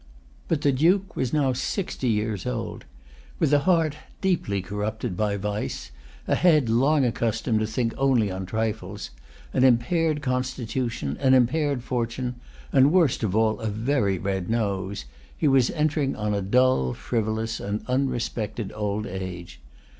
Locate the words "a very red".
13.59-14.49